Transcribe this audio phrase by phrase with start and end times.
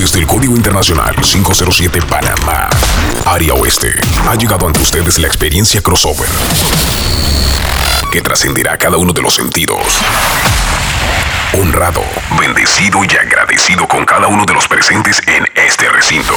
[0.00, 2.70] Desde el Código Internacional 507 Panamá,
[3.26, 3.92] Área Oeste,
[4.30, 6.26] ha llegado ante ustedes la experiencia crossover
[8.10, 10.00] que trascenderá cada uno de los sentidos.
[11.52, 12.02] Honrado,
[12.40, 16.32] bendecido y agradecido con cada uno de los presentes en este recinto.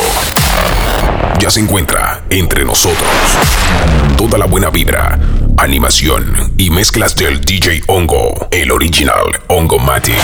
[1.40, 3.08] Ya se encuentra entre nosotros
[4.18, 5.18] toda la buena vibra,
[5.58, 10.20] animación y mezclas del DJ Hongo, el original Hongo Matic.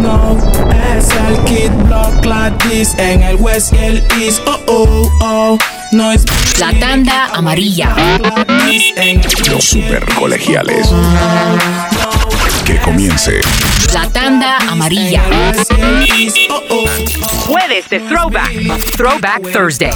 [0.00, 0.36] No
[0.96, 4.40] es el Kid Block Latis en el West y el East.
[4.46, 5.58] Oh, oh, oh.
[5.92, 6.24] No es
[6.58, 7.94] La tanda amarilla.
[9.48, 10.88] Los super colegiales.
[12.66, 13.40] Que comience.
[13.94, 15.22] La tanda amarilla.
[15.30, 16.36] West y el East.
[17.46, 18.52] Jueves de Throwback.
[18.96, 19.92] Throwback Thursday.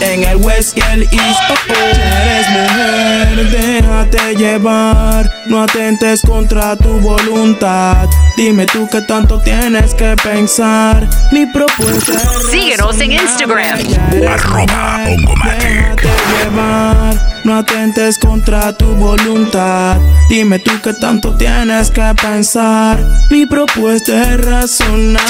[0.00, 1.40] En el West y el East.
[1.50, 1.74] Oh, oh.
[1.74, 5.28] Eres mujer, déjate llevar.
[5.46, 8.08] No atentes contra tu voluntad.
[8.36, 11.08] Dime tú qué tanto tienes que pensar.
[11.32, 13.80] Mi propuesta es Síguenos en Instagram.
[14.28, 15.60] Arroba Hongo Matic.
[15.60, 19.98] Déjate llevar, no atentes contra tu voluntad.
[20.28, 22.98] Dime tú qué tanto tienes que pensar.
[23.30, 25.20] Mi propuesta es razonable.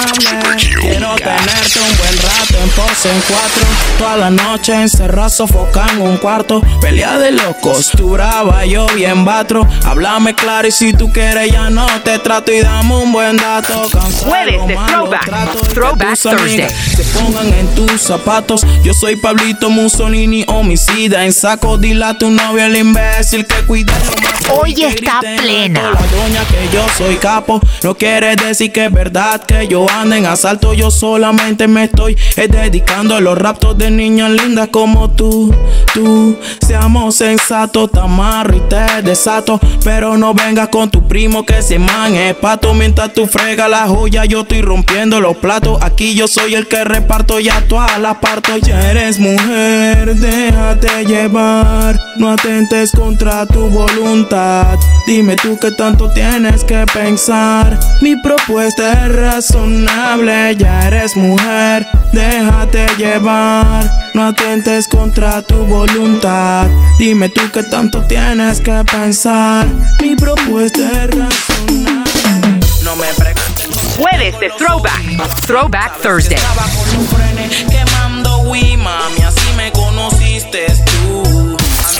[0.81, 3.65] Quiero tenerte un buen rato en pose en cuatro.
[3.99, 6.63] Toda la noche encerrado, sofocado en un cuarto.
[6.81, 9.67] Pelea de locos, tú brava, yo bien batro.
[9.85, 13.89] Háblame claro y si tú quieres ya no te trato y dame un buen dato.
[14.25, 15.27] Jueves de Throwback.
[15.27, 16.69] de Throwback Thursday.
[16.71, 18.65] se pongan en tus zapatos.
[18.85, 21.25] Yo soy Pablito Mussolini, homicida.
[21.25, 25.93] En saco, dile a tu novio el imbécil que cuida lo más Hoy está plena.
[25.93, 27.61] La doña que yo soy capo.
[27.83, 30.75] No quiere decir que es verdad que yo ando en asalto.
[30.75, 35.55] Yo solamente me estoy eh, dedicando a los raptos de niñas lindas como tú.
[35.95, 39.59] Tú, seamos sensatos, te amarro y te desato.
[39.83, 42.75] Pero no vengas con tu primo que se man es pato.
[42.75, 45.79] Mientras tú fregas la joya, yo estoy rompiendo los platos.
[45.83, 48.57] Aquí yo soy el que reparto, ya todas las parto.
[48.59, 51.94] Ya eres mujer, déjate llevar.
[52.17, 54.79] No atentes contra tu voluntad.
[55.07, 57.79] Dime tú qué tanto tienes que pensar.
[58.01, 60.57] Mi propuesta es razonable.
[60.57, 63.91] Ya eres mujer, déjate llevar.
[64.15, 66.69] No atentes contra tu voluntad.
[66.99, 69.67] Dime tú qué tanto tienes que pensar.
[70.01, 72.61] Mi propuesta es razonable.
[72.85, 73.69] No me preguntes.
[73.97, 75.47] Jueves de Throwback.
[75.47, 76.37] Throwback Thursday.
[76.37, 80.74] Estaba con un frene quemando Wii, mami, así me conociste.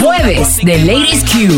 [0.05, 1.49] Jueves de Ladies Q.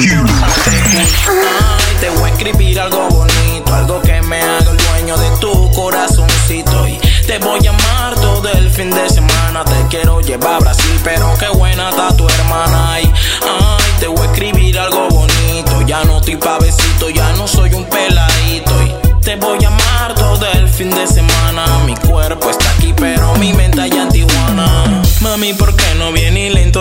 [1.98, 6.86] Te voy a escribir algo bonito, algo que me haga el dueño de tu corazoncito.
[6.86, 6.96] Y
[7.26, 9.64] te voy a amar todo el fin de semana.
[9.64, 12.92] Te quiero llevar a Brasil, pero qué buena está tu hermana.
[12.92, 13.12] Ay,
[13.42, 15.82] ay, te voy a escribir algo bonito.
[15.84, 18.80] Ya no estoy pavecito, ya no soy un peladito.
[18.84, 21.64] Y te voy a amar todo el fin de semana.
[21.84, 25.02] Mi cuerpo está aquí, pero mi mente allá en Tijuana.
[25.20, 25.75] Mami, ¿por qué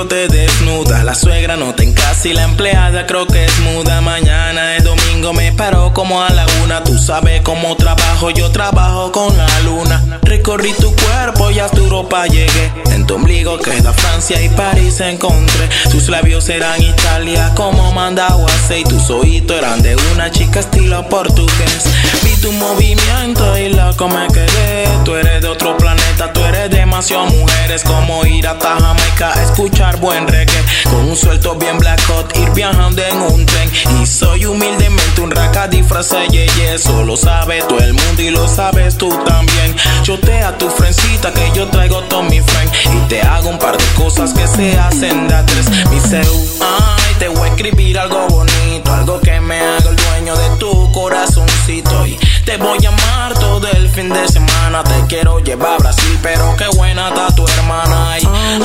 [0.07, 1.03] te desnuda?
[1.03, 4.01] La suegra no te en casa y la empleada creo que es muda.
[4.01, 4.84] Mañana es
[5.33, 6.83] me paro como a la una.
[6.83, 10.19] Tú sabes cómo trabajo, yo trabajo con la luna.
[10.23, 12.71] Recorrí tu cuerpo y hasta Europa llegué.
[12.91, 15.69] En tu ombligo queda Francia y París encontré.
[15.91, 21.85] Tus labios eran Italia como Mandaguase y tus oídos eran de una chica estilo portugués.
[22.23, 24.87] Vi tu movimiento y loco me quedé.
[25.03, 29.97] Tú eres de otro planeta, tú eres demasiado mujeres como ir hasta Jamaica a escuchar
[29.97, 30.63] buen reggae.
[30.85, 33.69] Con un suelto bien black hot, ir viajando en un tren.
[34.01, 36.75] Y soy humildemente un raca disfrazado yeye.
[36.75, 39.75] Eso lo sabe todo el mundo y lo sabes tú también.
[40.03, 42.71] Chotea tu frencita que yo traigo todo mi friend.
[42.93, 45.69] Y te hago un par de cosas que se hacen de a tres.
[45.89, 46.23] Mi seu,
[46.61, 48.93] ay, te voy a escribir algo bonito.
[48.93, 52.05] Algo que me haga el dueño de tu corazoncito.
[52.05, 54.83] Y te voy a amar todo el fin de semana.
[54.83, 58.11] Te quiero llevar a Brasil, pero qué buena está tu hermana.
[58.13, 58.61] Ay, ay,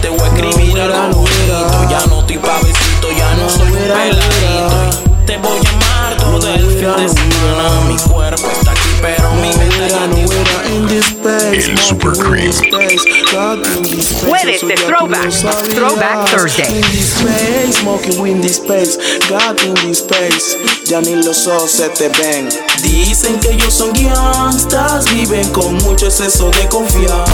[0.00, 1.88] te voy a escribir algo bonito.
[1.90, 5.02] Ya no estoy pavecito, ya no soy un peladito.
[5.22, 5.77] Y te voy a
[6.40, 7.80] fin de semana.
[7.88, 10.08] Mi cuerpo está aquí, pero mi mente está.
[11.52, 12.52] El Super Cream.
[14.26, 15.30] Jueves de Throwback.
[15.74, 16.68] Throwback Thursday.
[16.68, 18.96] In this space, smoking wind this space,
[19.28, 22.48] God in this space, ya ni los ojos se te ven.
[22.82, 23.92] Dicen que ellos son
[25.12, 27.32] viven con mucho exceso de confianza.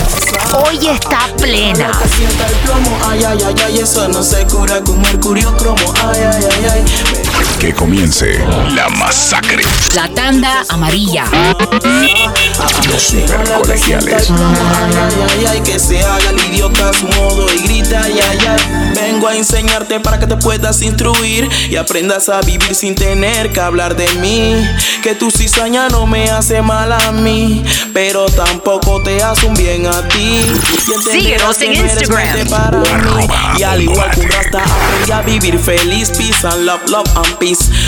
[0.66, 1.90] Hoy está plena.
[2.02, 5.92] Que sienta el plomo, ay, ay, ay, ay, eso no se cura con mercurio cromo,
[6.02, 7.23] ay, ay, ay, ay.
[7.58, 8.38] Que comience
[8.74, 9.62] la masacre.
[9.94, 11.24] La tanda amarilla.
[12.90, 14.30] Los super colegiales.
[14.30, 18.18] Ay, ay, ay, ay, que se haga el idiota a su modo y grita, ay,
[18.30, 18.92] ay, ay.
[18.94, 23.60] Vengo a enseñarte para que te puedas instruir y aprendas a vivir sin tener que
[23.60, 24.66] hablar de mí.
[25.02, 29.86] Que tu cizaña no me hace mal a mí, pero tampoco te hace un bien
[29.86, 30.42] a ti.
[31.10, 32.48] Síguenos en Instagram.
[32.48, 33.26] para mí.
[33.58, 37.08] Y al igual que un rasta aprendí a vivir feliz, peace and love, love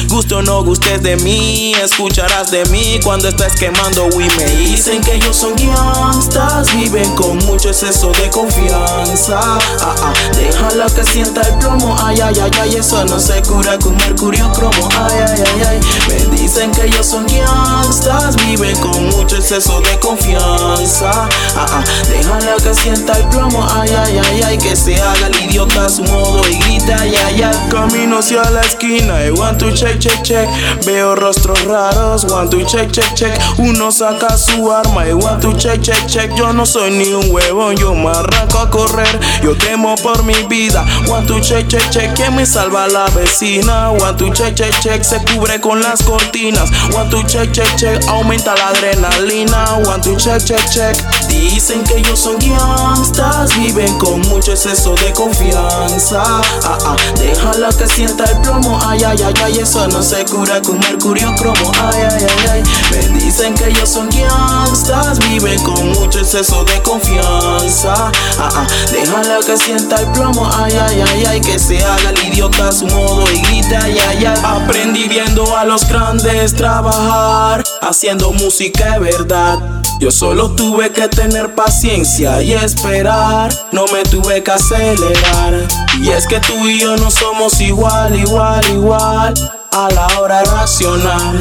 [0.08, 5.02] Guste o no gustes de mí, escucharás de mí cuando estés quemando y me dicen
[5.02, 9.40] que ellos son gangsters, viven con mucho exceso de confianza.
[9.80, 13.78] Ah, ah, déjala que sienta el plomo, ay, ay, ay, ay, eso no se cura
[13.78, 15.80] con mercurio cromo, ay, ay, ay, ay.
[16.08, 21.10] Me dicen que ellos son gangsters, viven con mucho exceso de confianza.
[21.56, 25.44] Ah, ah, déjala que sienta el plomo, ay, ay, ay, ay, que se haga el
[25.44, 27.69] idiota a su modo y grita, ay, ay, ay.
[27.69, 30.48] Camino hacia la esquina y one to check, check, check.
[30.84, 33.37] Veo rostros raros, one to check, check, check.
[33.58, 36.32] Uno saca su arma y one to check, check, check.
[36.37, 39.19] Yo no soy ni un huevón, yo me arranco a correr.
[39.43, 42.14] Yo temo por mi vida, one to check, check, check.
[42.14, 43.90] ¿Quién me salva la vecina?
[43.90, 45.02] One to check, check, check.
[45.02, 48.00] Se cubre con las cortinas, one to check, check, check.
[48.08, 50.96] Aumenta la adrenalina, one to check, check, check.
[51.28, 56.22] Dicen que ellos son gangsters, viven con mucho exceso de confianza.
[56.62, 60.60] Ah, ah, déjala que sienta el plomo, ay, ay, ay, ay, eso no se cura
[60.60, 62.62] con mercurio cromo, ay, ay, ay, ay.
[62.90, 68.10] Me dicen que ellos son gangsters, viven con mucho exceso de confianza.
[68.38, 72.28] Ah, ah, déjala que sienta el plomo, ay, ay, ay, ay, que se haga el
[72.28, 74.40] idiota a su modo y grita, ay, ay, ay.
[74.44, 76.25] Aprendí viendo a los grandes
[76.56, 79.58] trabajar, haciendo música de verdad.
[80.00, 85.55] Yo solo tuve que tener paciencia y esperar, no me tuve que acelerar.
[86.00, 89.34] Y es que tú y yo no somos igual, igual, igual
[89.70, 91.34] a la hora de racionar.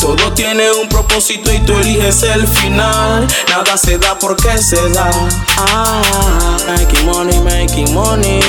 [0.00, 3.26] Todo tiene un propósito y tú eliges el final.
[3.48, 5.10] Nada se da porque se da.
[5.56, 8.40] Ah, making money, making money.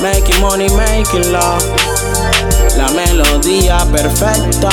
[0.00, 2.07] Making money, making love.
[2.78, 4.70] La melodía perfecta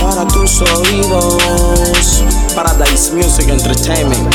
[0.00, 2.22] para tus oídos.
[2.54, 4.32] Paradise Music Entertainment.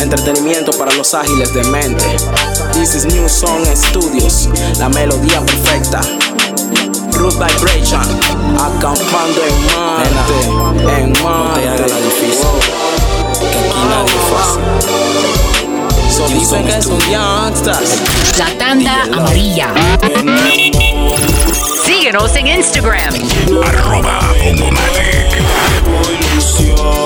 [0.00, 2.04] Entretenimiento para los ágiles de mente.
[2.72, 4.48] This is New Song Studios.
[4.78, 6.02] La melodía perfecta.
[7.14, 8.00] Root Vibration.
[8.54, 11.02] Acampando en mente.
[11.02, 11.20] En mente.
[11.20, 12.46] No te hagas la difícil.
[13.40, 14.62] Que aquí nadie es fácil.
[16.12, 16.96] So dicen que son.
[18.38, 19.74] La tanda amarilla.
[21.86, 23.14] Síguenos en Instagram.
[23.64, 24.18] Arroba.
[26.34, 26.98] Ilusioname,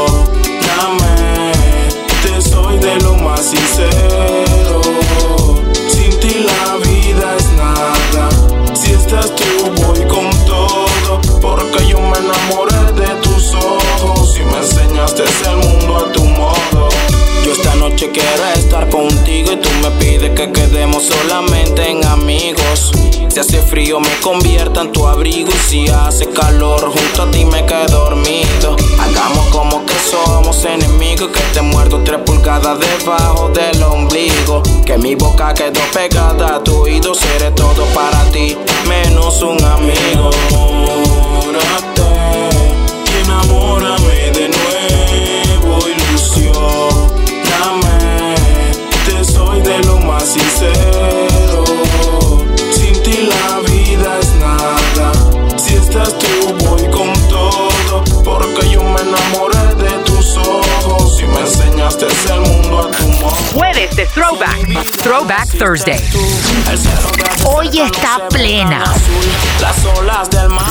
[2.23, 5.00] te soy de lo más sincero.
[24.20, 28.76] Convierta en tu abrigo y si hace calor junto a ti me quedo dormido.
[28.99, 34.62] Hagamos como que somos enemigos que te muerdo tres pulgadas debajo del ombligo.
[34.84, 38.56] Que mi boca quedó pegada a tu oído, seré todo para ti
[38.88, 40.31] menos un amigo.
[40.50, 42.02] Enamórate
[43.06, 47.12] y enamórame de nuevo, ilusión.
[47.49, 48.34] Dame,
[49.06, 50.90] te soy de lo más sincero.
[63.53, 64.57] Jueves de Throwback.
[65.03, 66.01] Throwback Thursday.
[67.45, 68.83] Hoy está plena.
[69.61, 70.65] Las olas del mar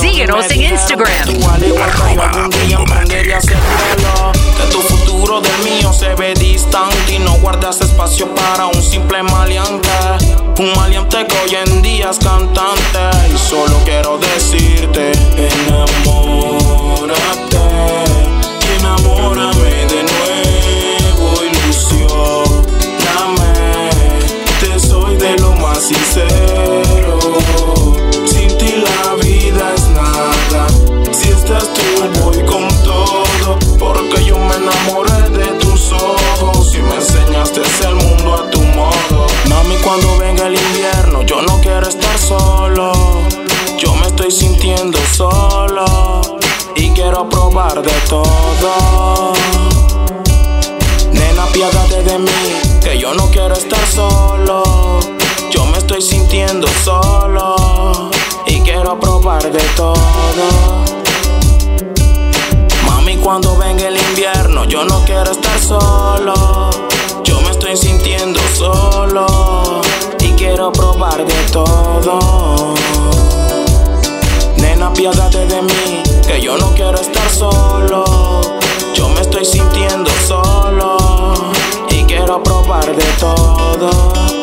[0.00, 1.28] Síguenos en Instagram.
[4.70, 9.90] tu futuro del mío se ve distante y no guardas espacio para un simple maleante.
[10.58, 13.10] Un maleante que hoy en día es cantante.
[13.30, 17.12] Y solo quiero decirte: enamórate
[18.82, 20.21] enamórame de nuevo,
[25.82, 27.21] sincero.
[59.52, 60.82] De todo.
[62.86, 66.70] Mami, cuando venga el invierno, yo no quiero estar solo.
[67.22, 69.82] Yo me estoy sintiendo solo
[70.20, 72.74] y quiero probar de todo.
[74.56, 78.40] Nena, piádate de mí, que yo no quiero estar solo.
[78.94, 80.96] Yo me estoy sintiendo solo
[81.90, 84.41] y quiero probar de todo.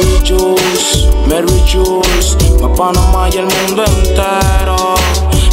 [0.00, 4.94] Mary Jules, Mary Jules, pa' Panamá y el mundo entero.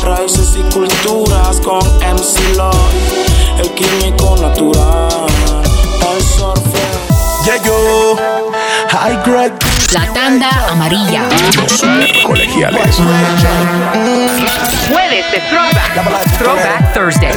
[0.03, 5.27] Raíces y culturas con MC Lloyd, el químico natural,
[5.99, 6.53] el.
[7.43, 8.15] Yeah, yo,
[8.97, 9.53] high grade.
[9.93, 11.23] La tanda amarilla.
[11.55, 12.97] Los super colegiales.
[14.89, 15.93] Jueves de Throwback.
[16.37, 17.31] Throwback Thursday.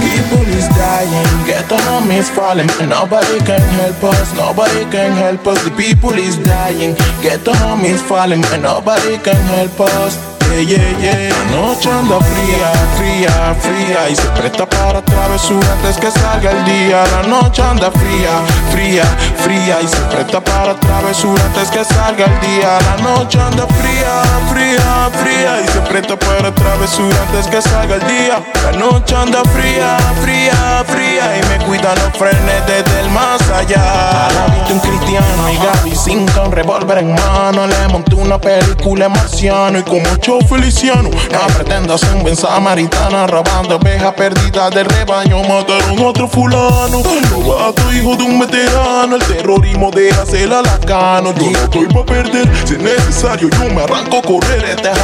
[0.00, 5.46] People is dying, get on is falling, and nobody can help us, nobody can help
[5.46, 5.62] us.
[5.64, 10.37] The people is dying, get on is falling, and nobody can help us.
[10.48, 16.64] La noche anda fría, fría, fría y se presta para travesura antes que salga el
[16.64, 17.04] día.
[17.06, 18.30] La noche anda fría,
[18.72, 19.04] fría,
[19.36, 22.78] fría y se presta para travesura antes que salga el día.
[22.80, 28.06] La noche anda fría, fría, fría y se presta para travesura antes que salga el
[28.06, 28.42] día.
[28.64, 34.28] La noche anda fría, fría, fría y me cuidan los frenes desde el más allá.
[34.54, 37.66] Viste un cristiano y Gaby sin con revólver en mano.
[37.66, 40.08] Le monté una película marciano y como
[40.40, 41.10] feliciano.
[41.10, 45.42] No pretendo ser un buen samaritano robando ovejas perdidas del rebaño.
[45.42, 47.02] Mataron a otro fulano.
[47.30, 49.16] Robato hijo de un veterano.
[49.16, 51.34] El terrorismo deja ser alacano.
[51.34, 52.48] Yo no estoy pa' perder.
[52.66, 54.64] Si es necesario, yo me arranco a correr.
[54.64, 54.98] Este es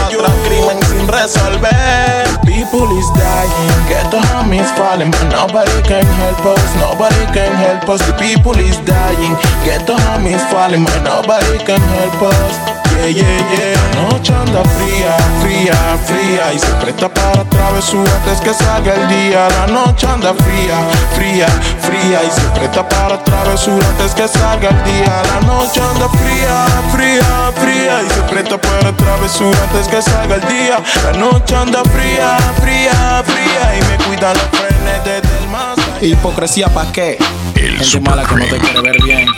[0.47, 2.27] crimen sin resolver.
[2.45, 3.75] People is dying.
[3.89, 5.11] Get the homies falling.
[5.11, 6.69] But nobody can help us.
[6.77, 8.01] Nobody can help us.
[8.07, 9.35] The people is dying.
[9.65, 10.85] Get the homies falling.
[10.85, 12.75] But nobody can help us.
[12.95, 13.85] Yeah, yeah, yeah.
[13.95, 15.75] La noche anda fría, fría,
[16.07, 19.49] fría y se presta para travesura antes que salga el día.
[19.49, 20.79] La noche anda fría,
[21.15, 21.49] fría,
[21.81, 25.23] fría y se presta para travesura antes que salga el día.
[25.33, 30.49] La noche anda fría, fría, fría y se presta para travesura antes que salga el
[30.49, 30.77] día.
[31.05, 35.77] La noche anda fría, fría, fría y me cuidan los frenes desde el más.
[36.01, 37.19] Hipocresía pa' qué?
[37.55, 39.29] El Gente mala que no te quiere ver bien.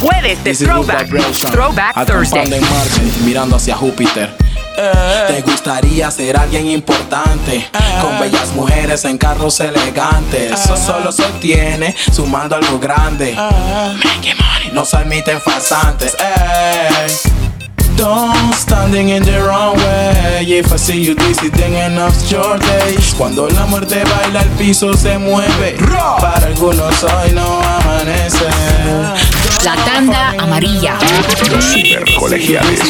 [0.00, 1.08] Jueves de Throwback.
[1.52, 2.52] Throwback Thursday.
[2.52, 4.34] en Marte, mirando hacia Júpiter.
[5.28, 7.68] ¿Te gustaría ser alguien importante?
[8.02, 10.50] Con bellas mujeres en carros elegantes.
[10.50, 13.36] Eso solo se obtiene sumando algo grande.
[14.72, 16.16] No se admiten farsantes.
[17.96, 20.44] Don't standing in the wrong way.
[20.46, 23.14] If I see you visiting enough your days.
[23.14, 25.76] Cuando la muerte baila, el piso se mueve.
[26.20, 28.46] Para algunos hoy no amanece.
[29.64, 30.98] La tanda amarilla.
[31.50, 32.80] Los super colegiales.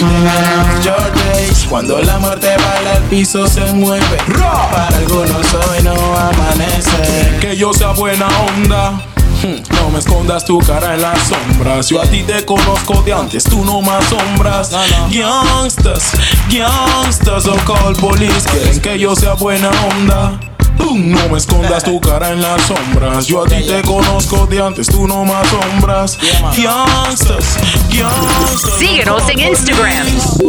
[0.82, 1.66] Your days.
[1.68, 4.18] Cuando la muerte baila, el piso se mueve.
[4.26, 7.38] Para algunos hoy no amanece.
[7.40, 9.13] Que yo sea buena onda.
[9.44, 11.90] No me escondas tu cara en las sombras.
[11.90, 14.70] Yo a ti te conozco de antes, tú no más sombras.
[15.10, 16.12] Youngsters,
[16.48, 18.48] youngsters, o call police.
[18.50, 20.53] Quieren que yo sea buena onda.
[20.78, 23.26] No me escondas tu cara en las sombras.
[23.26, 26.18] Yo a ti te conozco de antes, tú no más sombras.
[26.56, 27.56] Youngsters,
[27.90, 28.78] youngsters.
[28.78, 30.06] Síguenos en Instagram.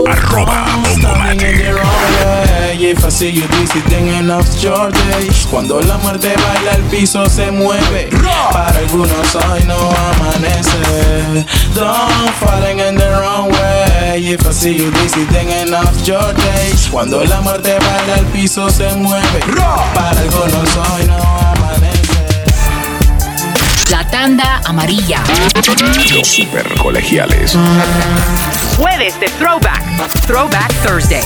[0.08, 1.66] Arroba Ongomatic.
[2.78, 5.48] If I see you visiting enough your days.
[5.50, 8.10] Cuando la muerte baila, el piso se mueve.
[8.52, 11.46] Para algunos hoy no amanece.
[11.74, 14.34] Don't falling in the wrong way.
[14.34, 16.88] If I see you visiting enough your days.
[16.92, 19.40] Cuando la muerte baila, el piso se mueve.
[19.96, 22.14] Para algunos hoy no amanece.
[23.90, 25.24] La tanda amarilla.
[26.14, 27.58] Los super colegiales.
[28.78, 29.84] Jueves de Throwback.
[30.26, 31.22] Throwback Thursday.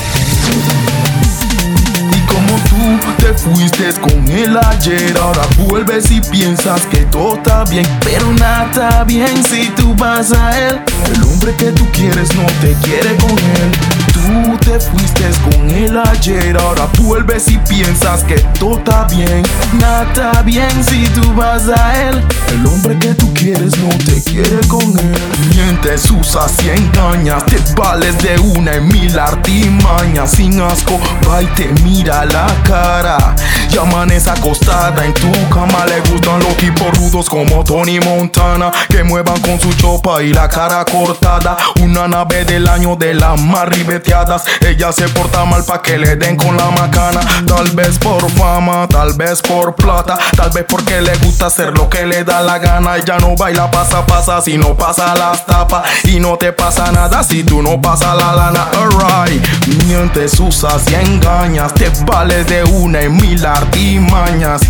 [2.12, 7.64] Y como tú te fuiste con él ayer, ahora vuelves y piensas que todo está
[7.64, 10.80] bien, pero nada está bien si tú vas a él.
[11.14, 13.99] El hombre que tú quieres no te quiere con él.
[14.30, 19.42] Tú te fuiste con él ayer, ahora vuelves y piensas que todo está bien.
[19.80, 22.24] Nada está bien si tú vas a él.
[22.52, 25.18] El hombre que tú quieres no te quiere con él.
[25.48, 30.30] Mientes, usas y engañas, te vales de una en mil artimañas.
[30.30, 33.34] Sin asco, va y te mira la cara.
[33.72, 35.86] Y amanece acostada en tu cama.
[35.86, 38.70] Le gustan los tipos rudos como Tony Montana.
[38.88, 41.56] Que muevan con su chopa y la cara cortada.
[41.82, 44.19] Una nave del año de la más ribeteada.
[44.60, 47.20] Ella se porta mal pa' que le den con la macana.
[47.46, 51.88] Tal vez por fama, tal vez por plata, tal vez porque le gusta hacer lo
[51.88, 52.96] que le da la gana.
[52.96, 56.04] Ella no baila pasa pasa si no pasa las tapas.
[56.04, 58.68] Y no te pasa nada si tú no pasas la lana.
[58.74, 59.42] Alright,
[59.86, 61.72] mientes, usas y engañas.
[61.72, 64.60] Te vales de una y mil artimañas.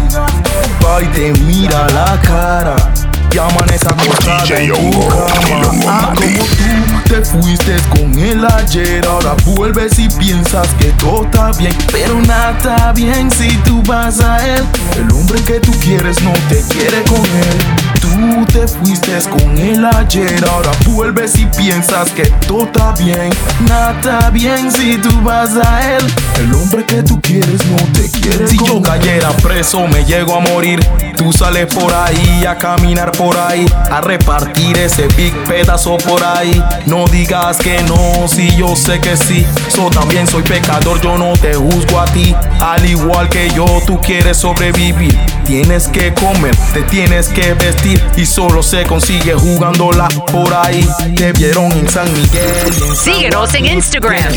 [0.85, 2.77] Va y te mira la cara
[3.33, 5.71] y amanece acostada en tu cama.
[5.87, 11.51] Ah, como tú te fuiste con él ayer, ahora vuelves y piensas que todo está
[11.53, 14.65] bien, pero nada está bien si tú vas a él.
[14.97, 17.91] El hombre que tú quieres no te quiere con él.
[18.01, 23.31] Tú te fuiste con él ayer, ahora vuelves y piensas que todo está bien.
[23.69, 26.05] Nada está bien si tú vas a él.
[26.39, 28.49] El hombre que tú quieres no te quiere.
[28.49, 30.81] Si yo cayera preso, me llego a morir.
[31.21, 36.65] Tú sales por ahí a caminar por ahí, a repartir ese big pedazo por ahí.
[36.87, 39.45] No digas que no, si yo sé que sí.
[39.77, 42.35] Yo también soy pecador, yo no te juzgo a ti.
[42.61, 45.15] Al igual que yo, tú quieres sobrevivir.
[45.45, 50.89] Tienes que comer, te tienes que vestir y solo se consigue jugándola por ahí.
[51.17, 52.49] Te vieron en San Miguel.
[52.67, 54.33] en Síguenos en Instagram.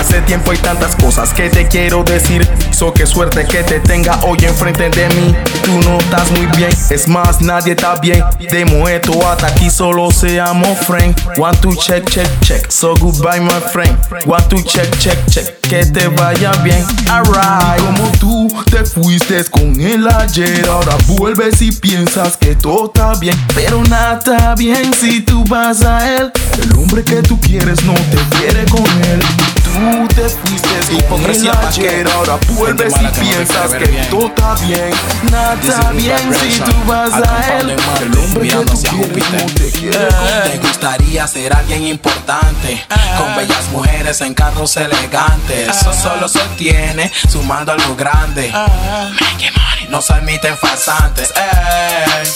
[0.00, 2.48] Hace tiempo hay tantas cosas que te quiero decir.
[2.70, 5.34] So qué suerte que te tenga hoy enfrente de mí.
[5.64, 8.22] Tú no estás muy bien, es más, nadie está bien.
[8.38, 8.62] De
[8.94, 11.14] esto hasta aquí solo seamos friend.
[11.38, 12.70] One, two, check, check, check.
[12.70, 13.96] So goodbye, my friend.
[14.26, 15.60] One, two, check, check, check.
[15.60, 16.84] Que te vaya bien.
[17.08, 17.80] Alright.
[17.80, 23.36] Como tú te fuiste con él ayer, ahora vuelves y piensas que todo está bien.
[23.54, 26.32] Pero nada está bien si tú vas a él.
[26.62, 29.20] El hombre que tú quieres no te quiere con él.
[29.64, 30.74] Tú te fuiste
[31.08, 34.10] con él ayer, ahora vuelves y piensas que bien.
[34.10, 34.90] todo está bien.
[35.30, 37.76] Nada está bien si tú vas a él.
[38.02, 39.42] El hombre que tú quieres Júpiter.
[39.42, 42.84] no te quiere con Te gustaría ser alguien importante
[43.16, 49.88] Con bellas mujeres en carros elegantes Eso solo se obtiene sumando algo grande Make money,
[49.88, 52.28] No se admiten farsantes ey.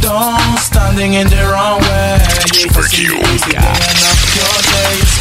[0.00, 2.18] Don't standing in the wrong way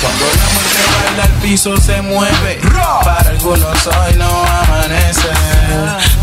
[0.01, 2.59] Cuando la muerte baila el piso se mueve.
[3.03, 5.29] Para algunos hoy no amanece.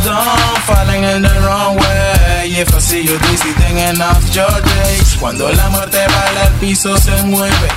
[0.05, 2.51] Don't falling in the wrong way.
[2.51, 3.19] If I see you
[3.79, 5.17] end of your days.
[5.21, 7.69] Cuando la muerte baila el piso se mueve.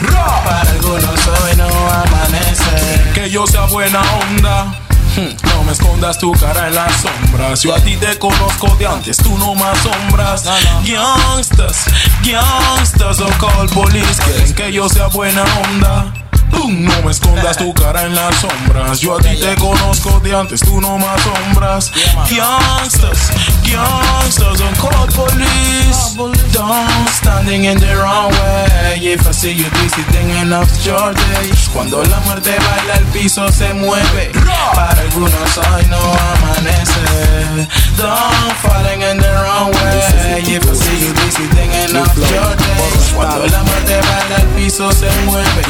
[0.45, 3.11] Para algunos hoy no amanece.
[3.13, 4.73] Que yo sea buena onda
[5.17, 7.61] No me escondas tu cara en las sombras.
[7.63, 10.45] Yo a ti te conozco de antes, tú no más sombras.
[10.83, 11.85] Youngsters,
[12.23, 14.21] youngsters, don't call police.
[14.23, 16.13] Quieren que yo sea buena onda.
[16.51, 18.99] No me escondas tu cara en las sombras.
[18.99, 21.91] Yo a ti te conozco de antes, tú no más sombras.
[22.29, 23.31] Youngsters,
[23.63, 26.15] youngsters, don't call police.
[26.53, 28.99] Don't standing in the wrong way.
[29.01, 29.65] If I see you
[30.11, 31.69] then enough your days.
[31.73, 34.31] Cuando la muerte baila, el piso se mueve.
[34.73, 37.67] Para algunos hoy no amanece.
[37.97, 40.43] Don't falling in the wrong way.
[40.47, 41.13] If I see you
[41.55, 43.13] then enough your days.
[43.15, 45.63] Cuando la muerte baila, el piso se mueve.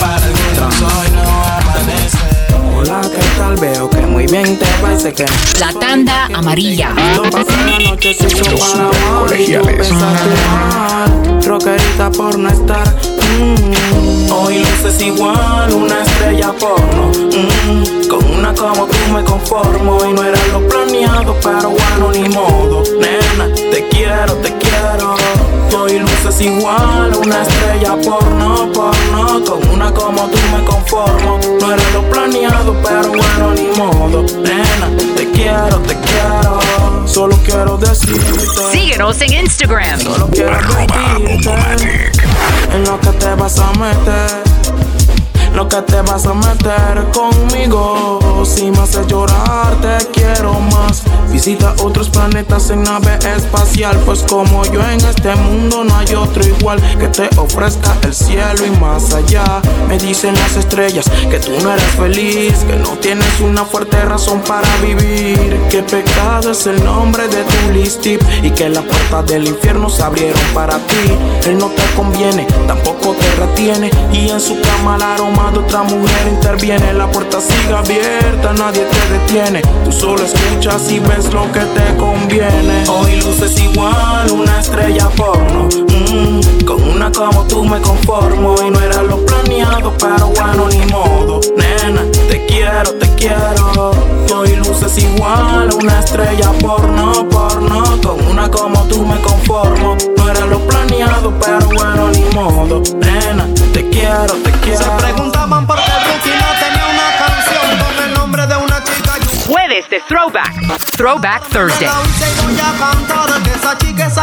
[0.00, 0.23] Para
[2.76, 3.56] Hola, ¿qué tal?
[3.56, 4.66] Veo que muy bien te
[4.98, 5.26] sé que
[5.58, 6.90] La tanda amarilla.
[7.16, 7.28] Los
[9.20, 9.90] colegiales.
[11.46, 12.86] Rockerita por no estar.
[13.38, 14.32] mm.
[14.32, 17.08] Hoy luces igual, una estrella porno.
[17.08, 18.08] mm.
[18.08, 19.98] Con una como tú me conformo.
[20.08, 22.82] Y no era lo planeado, pero bueno, ni modo.
[23.00, 25.14] Nena, te quiero, te quiero.
[25.76, 29.44] Hoy luces igual, una estrella porno, porno.
[29.44, 31.40] Con una como tú me conformo.
[31.60, 34.22] No era lo planeado, pero bueno, ni modo.
[34.40, 36.60] Nena, te quiero, te quiero.
[37.06, 38.46] Solo quiero decirte.
[38.72, 40.00] Síguenos en Instagram.
[40.00, 40.86] Solo quiero Arroba
[42.72, 44.43] en lo que te vas a meter.
[45.54, 48.18] Lo que te vas a meter conmigo.
[48.44, 51.02] Si me haces llorar, te quiero más.
[51.30, 53.96] Visita otros planetas en nave espacial.
[54.04, 58.66] Pues como yo en este mundo no hay otro igual que te ofrezca el cielo
[58.66, 59.62] y más allá.
[59.88, 64.40] Me dicen las estrellas que tú no eres feliz, que no tienes una fuerte razón
[64.40, 65.58] para vivir.
[65.70, 70.02] Que pecado es el nombre de tu listip y que las puertas del infierno se
[70.02, 71.46] abrieron para ti.
[71.46, 73.90] Él no te conviene, tampoco te retiene.
[74.12, 76.92] Y en su cama el aroma de otra mujer interviene.
[76.92, 79.62] La puerta sigue abierta, nadie te detiene.
[79.84, 82.84] Tú solo escuchas y ves lo que te conviene.
[82.88, 85.68] Hoy luces igual, una estrella porno.
[85.68, 88.54] Mm, con una como tú me conformo.
[88.66, 91.40] Y no era lo planeado, pero bueno, ni modo.
[91.56, 93.92] Nena, te quiero, te quiero.
[94.34, 97.82] Hoy luces igual, una estrella porno, porno.
[98.02, 99.96] Con una como tú me conformo.
[100.16, 100.73] No era lo planeado,
[101.40, 102.10] pero bueno,
[104.62, 109.12] Se preguntaban por qué Rutina tenía una canción con el nombre de una chica.
[109.46, 110.54] Jueves de Throwback,
[110.96, 111.88] Throwback Thursday.
[113.44, 114.16] Que esa chica es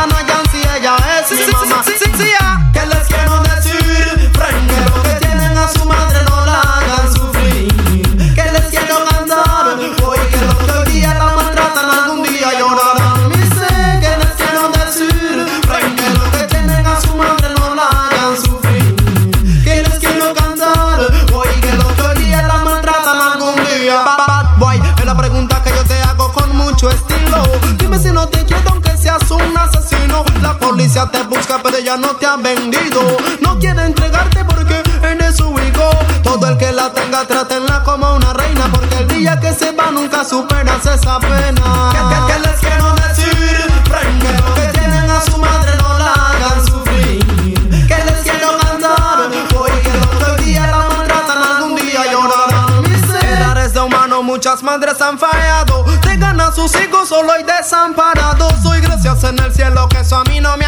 [31.41, 33.01] te busca pero ella no te ha vendido.
[33.41, 35.89] No quiere entregarte porque eres su hijo.
[36.23, 39.91] Todo el que la tenga trátenla como una reina porque el día que se va
[39.91, 41.89] nunca superas esa pena.
[41.91, 43.71] ¿Qué, qué- qué les quiero decir?
[43.85, 47.87] Frente lo que tienen a su madre no la hagan sufrir.
[47.87, 52.81] Que les quiero cantar hoy que el otro día la maltratan algún día llorarán.
[52.83, 55.83] Miseras de humano muchas madres han fallado.
[56.03, 58.53] Dejan a sus hijos solo y desamparados.
[58.63, 60.60] Soy gracias en el cielo que eso a mí no me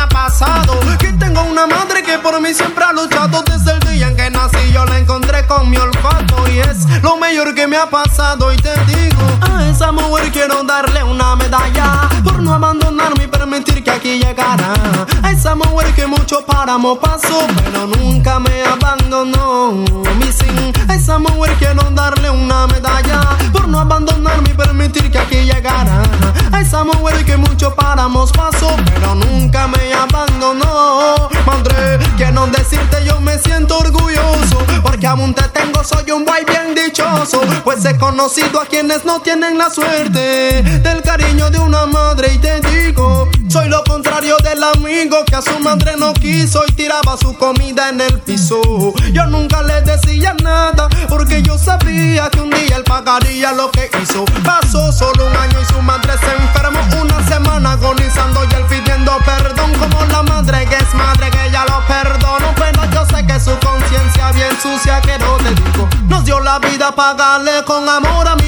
[2.20, 4.72] por mí siempre ha luchado desde el día en que nací.
[4.74, 8.52] Yo la encontré con mi olfato y es lo mejor que me ha pasado.
[8.54, 13.23] Y te digo, a esa mujer quiero darle una medalla por no abandonarme
[14.34, 14.74] llegara.
[15.22, 19.72] A esa mujer que mucho páramo pasó, pero nunca me abandonó.
[20.20, 25.20] Mi sin, a esa mujer quiero darle una medalla por no abandonarme y permitir que
[25.20, 26.02] aquí llegara.
[26.52, 31.30] A esa mujer que mucho páramos pasó, pero nunca me abandonó.
[31.46, 36.74] Madre, quiero decirte, yo me siento orgulloso, porque aún te tengo, soy un boy bien
[36.74, 37.42] dichoso.
[37.64, 42.38] Pues he conocido a quienes no tienen la suerte del cariño de una madre, y
[42.40, 47.16] te digo, soy lo contrario del amigo que a su madre no quiso y tiraba
[47.16, 48.60] su comida en el piso.
[49.12, 53.92] Yo nunca le decía nada, porque yo sabía que un día él pagaría lo que
[54.02, 54.26] hizo.
[54.44, 59.16] Pasó solo un año y su madre se enfermó una semana agonizando y él pidiendo
[59.24, 62.56] perdón como la madre que es madre que ella lo perdonó.
[62.56, 65.88] Pero yo sé que su conciencia bien sucia que no te digo.
[66.10, 68.43] Nos dio la vida, pagarle con amor, amigo.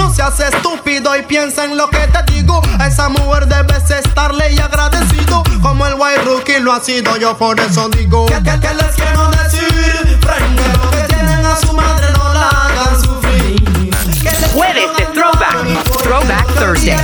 [0.00, 2.62] No seas estúpido y piensa en lo que te digo.
[2.78, 5.42] A esa mujer debes estarle y agradecido.
[5.60, 8.24] Como el white rookie lo ha sido, yo por eso digo.
[8.24, 10.18] ¿Qué, qué, qué les quiero decir?
[10.20, 13.62] Frente lo que tienen a su madre, no la hagan sufrir.
[14.22, 16.02] Que les Jueves quiero de Throwback.
[16.02, 16.96] Throwback Thursday.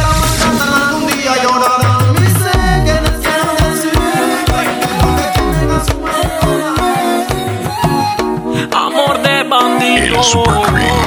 [8.72, 11.05] Amor de bandido.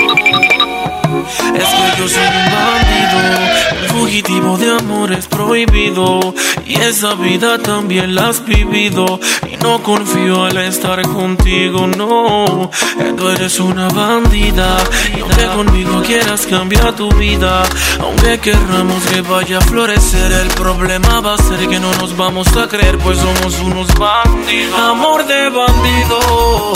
[1.30, 6.34] Es que yo soy un bandido, fugitivo de amores prohibido.
[6.66, 9.20] Y esa vida también la has vivido.
[9.52, 12.70] Y no confío al estar contigo, no.
[13.18, 14.78] Tú eres una bandida.
[15.16, 17.64] Y aunque conmigo quieras cambiar tu vida,
[18.00, 22.48] aunque querramos que vaya a florecer, el problema va a ser que no nos vamos
[22.56, 24.80] a creer, pues somos unos bandidos.
[24.80, 26.74] Amor de bandido,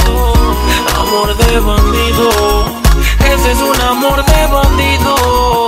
[0.99, 2.83] amor de bandido.
[3.36, 5.67] Ese es un amor de bandido,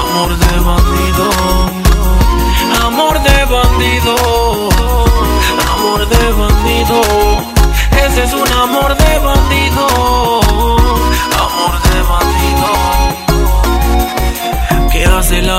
[0.00, 1.26] amor de bandido,
[2.86, 4.14] amor de bandido,
[5.74, 7.00] amor de bandido.
[8.06, 9.01] Ese es un amor de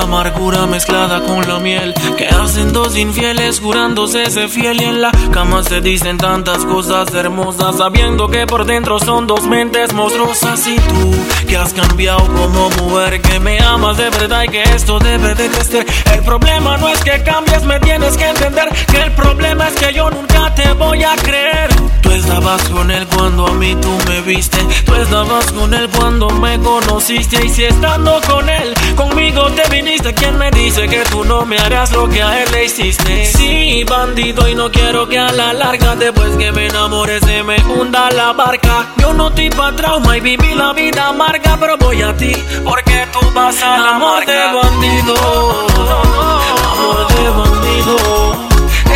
[0.04, 1.94] amargura mezclada con la miel?
[2.16, 4.80] ¿Qué hacen dos infieles jurándose ser fiel?
[4.80, 9.46] Y en la cama se dicen tantas cosas hermosas, sabiendo que por dentro son dos
[9.46, 10.66] mentes monstruosas.
[10.66, 14.98] Y tú, que has cambiado como mujer, que me amas de verdad y que esto
[14.98, 15.86] debe de crecer.
[16.12, 19.92] El problema no es que cambies, me tienes que entender que el problema es que
[19.92, 21.70] yo nunca te voy a creer.
[22.02, 24.58] Tú estabas con él cuando a mí tú me viste.
[24.84, 27.46] Tú estabas con él cuando me conociste.
[27.46, 30.14] Y si estando con él, conmigo te viniste.
[30.14, 33.26] ¿Quién me dice que tú no me harás lo que a él le hiciste?
[33.26, 37.56] Sí, bandido, y no quiero que a la larga, después que me enamore, se me
[37.64, 38.86] hunda la barca.
[38.98, 42.32] Yo no estoy trauma y viví la vida amarga, pero voy a ti
[42.64, 45.14] porque tú vas al amor de bandido.
[46.72, 47.96] Amor de bandido.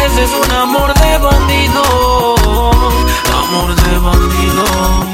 [0.04, 2.34] Ese es un amor de bandido.
[3.32, 5.07] Amor de bandido.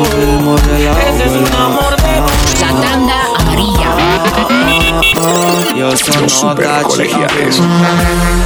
[0.00, 0.92] Bandido.
[0.98, 2.22] Ese es un amor de.
[2.60, 4.12] La tanda amarilla.
[5.76, 7.60] Yo soy Los super colegiales.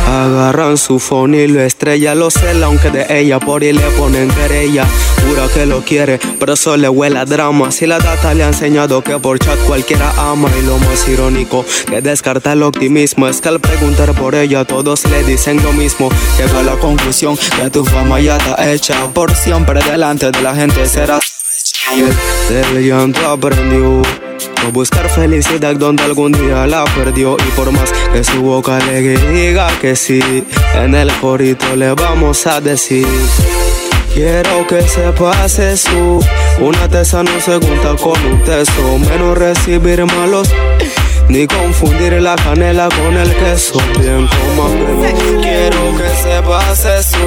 [0.09, 4.31] Agarran su phone y lo estrella, lo cela, aunque de ella por y le ponen
[4.31, 4.87] querella.
[5.27, 7.71] Jura que lo quiere, pero eso le huele a drama.
[7.73, 10.49] Si la data le ha enseñado que por chat cualquiera ama.
[10.59, 15.05] Y lo más irónico que descarta el optimismo es que al preguntar por ella todos
[15.07, 16.09] le dicen lo mismo.
[16.39, 18.95] Llega a la conclusión que tu fama ya está hecha.
[19.13, 21.36] Por siempre delante de la gente serás.
[22.49, 24.03] Del llanto aprendió
[24.65, 27.37] a buscar felicidad donde algún día la perdió.
[27.39, 30.45] Y por más que su boca le diga que sí
[30.75, 33.07] En el corito le vamos a decir
[34.13, 36.21] Quiero que sepas eso
[36.61, 40.49] Una tesa no se junta con un teso Menos recibir malos
[41.29, 43.79] ni confundir la canela con el queso.
[43.99, 44.69] Bien como
[45.41, 47.19] Quiero que sepas eso.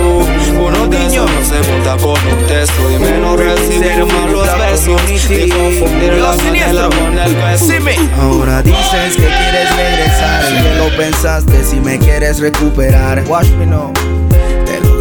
[0.59, 1.25] Uno niño.
[1.25, 5.01] no se junta con un teso Y menos recibir malos besos.
[5.29, 7.73] Ni confundir la canela con el queso.
[8.19, 10.63] Ahora dices que quieres regresar.
[10.63, 13.23] Que lo pensaste si me quieres recuperar.
[13.27, 13.91] Watch me now.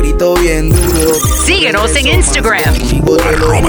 [0.09, 1.13] Grito bien duro.
[1.45, 2.65] Síguenos en Instagram.
[2.65, 3.69] Contigo te lo juro.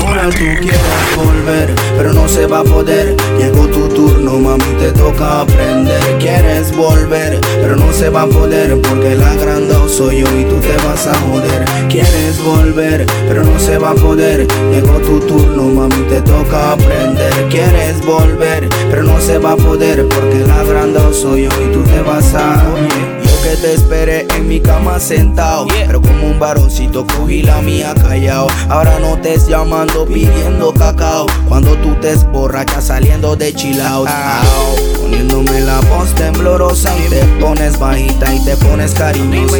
[0.00, 0.80] Ahora tú quieres
[1.14, 3.14] volver, pero no se va a poder.
[3.38, 6.00] Llegó tu turno, mami, te toca aprender.
[6.18, 10.56] Quieres volver, pero no se va a poder porque el agrandado soy yo y tú
[10.56, 11.66] te vas a joder.
[11.90, 14.46] Quieres volver, pero no se va a poder.
[14.72, 17.30] Llegó tu turno, mami, te toca aprender.
[17.50, 21.82] Quieres volver, pero no se va a poder porque el agrandado soy yo y tú
[21.82, 23.13] te vas a joder.
[23.44, 28.46] Que te esperé en mi cama sentado Pero como un varoncito cogí la mía callado
[28.70, 31.26] Ahora no te es llamando pidiendo cacao.
[31.46, 37.22] Cuando tú te borrachas saliendo de chill out Au, Poniéndome la voz temblorosa y te
[37.38, 39.58] pones bajita y te pones cariñosa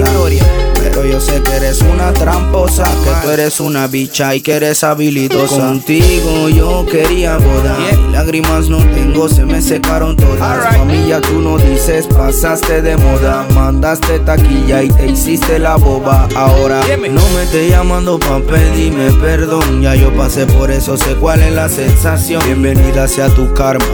[0.95, 4.85] Pero yo sé que eres una tramposa Que tú eres una bicha y que eres
[4.85, 5.59] habilidosa.
[5.59, 10.79] Contigo yo quería boda Y lágrimas no tengo, se me secaron todas.
[10.79, 13.45] Mami ya tú no dices, pasaste de moda.
[13.55, 16.29] Mandaste taquilla y te hiciste la boba.
[16.37, 16.81] Ahora
[17.11, 19.83] no me esté llamando pa' pedirme perdón.
[19.83, 22.41] Ya yo pasé por eso, sé cuál es la sensación.
[22.45, 23.85] Bienvenida sea tu karma,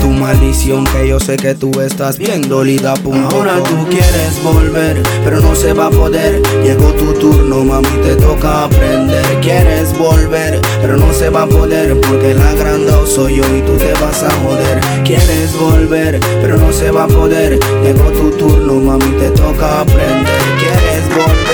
[0.00, 5.02] tu maldición Que yo sé que tú estás bien dolida punto Ahora tú quieres volver,
[5.24, 9.24] pero no se va a poder Llegó tu turno, mami, te toca aprender.
[9.40, 13.76] Quieres volver, pero no se va a poder Porque el agrandado soy yo y tú
[13.76, 14.80] te vas a joder.
[15.04, 17.58] Quieres volver, pero no se va a poder.
[17.82, 20.40] Llegó tu turno, mami, te toca aprender.
[20.58, 21.49] Quieres volver,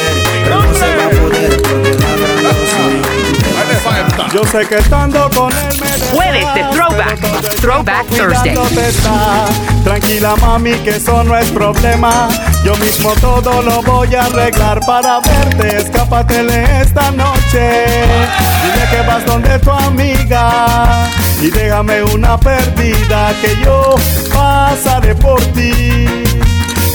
[4.32, 7.56] Yo sé que estando con él me dejas, Jueves de Throwback.
[7.60, 8.56] Throwback Thursday.
[8.88, 9.46] está.
[9.84, 12.28] Tranquila mami que eso no es problema
[12.64, 17.84] Yo mismo todo lo voy a arreglar para verte Escápatele esta noche
[18.62, 21.08] Dile que vas donde tu amiga
[21.40, 23.94] Y déjame una perdida que yo
[24.34, 26.06] pasaré por ti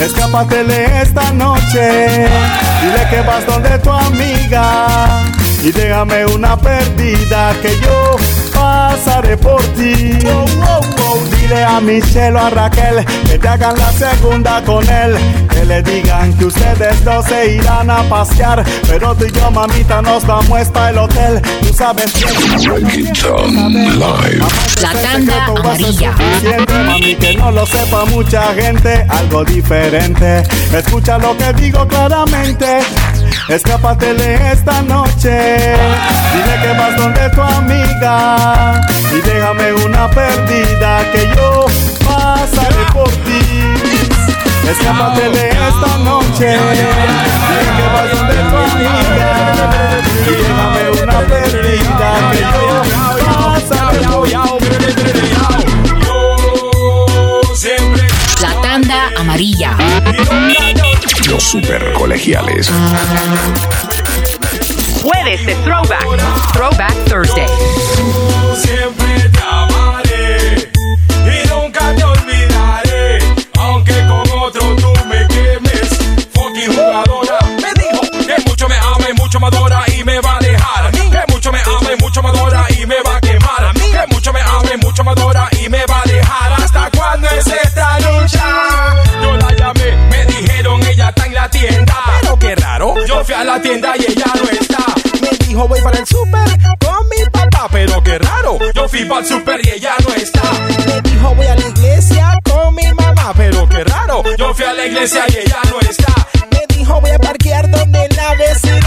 [0.01, 2.27] Escápatele esta noche.
[2.81, 5.21] Dile que vas donde tu amiga.
[5.63, 8.15] Y déjame una perdida que yo
[8.51, 10.17] pasaré por ti.
[10.25, 11.19] Oh, oh, oh.
[11.35, 15.15] Dile a Michelle o a Raquel que te hagan la segunda con él.
[15.49, 18.63] Que le digan que ustedes dos se irán a pasear.
[18.87, 21.39] Pero tú y yo, mamita, nos vamos hasta el hotel.
[21.61, 22.25] Tú sabes que
[24.81, 26.15] La tanda amarilla.
[26.17, 30.41] suficiente, mami, que no lo sepa mucha gente, algo diferente.
[30.73, 32.79] Escucha lo que digo claramente.
[33.51, 35.75] Escápatele esta noche.
[36.31, 38.79] Dile que vas donde tu amiga.
[39.11, 41.65] Y déjame una perdida que yo
[42.05, 43.41] pasaré por ti.
[44.69, 46.47] Escápatele esta noche.
[46.47, 49.31] Dile que vas donde tu amiga.
[50.15, 52.65] Y déjame una perdida que yo
[53.67, 54.23] pasaré por
[57.57, 58.41] ti.
[58.41, 59.71] La tanda amarilla.
[61.31, 62.69] Los super colegiales.
[65.01, 66.05] Jueves de Throwback.
[66.51, 67.47] Throwback Thursday.
[68.57, 70.69] Siempre te amaré
[71.25, 73.19] y nunca te olvidaré.
[73.57, 75.89] Aunque con otro tú me quemes,
[76.33, 77.39] fucking jugadora.
[77.61, 79.85] Me dijo que mucho me ama y mucho me adora
[93.21, 94.83] yo fui a la tienda y ella no está.
[95.21, 96.47] Me dijo voy para el super
[96.79, 98.57] con mi papá, pero qué raro.
[98.73, 100.41] Yo fui para el super y ella no está.
[100.87, 104.23] Me dijo voy a la iglesia con mi mamá, pero qué raro.
[104.37, 106.13] Yo fui a la iglesia y ella no está.
[106.51, 108.80] Me dijo voy a parquear donde la vecina.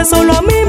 [0.00, 0.59] Que solo a mí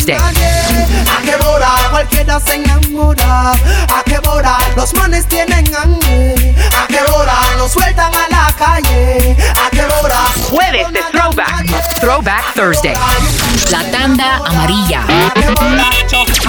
[0.00, 0.16] Thursday.
[0.16, 3.52] ¿A qué hora cualquiera se enamora?
[3.52, 6.54] ¿A qué hora los manes tienen hambre?
[6.76, 9.36] ¿A qué hora nos sueltan a la calle?
[9.64, 10.18] ¿A qué hora?
[10.48, 12.00] Jueves de Throwback.
[12.00, 12.94] Throwback Thursday.
[13.70, 15.02] La tanda amarilla.